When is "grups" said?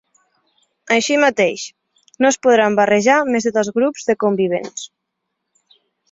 3.75-4.09